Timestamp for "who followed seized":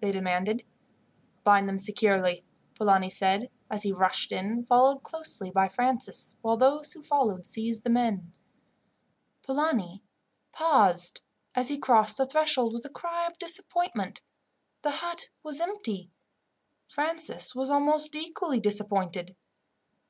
6.94-7.84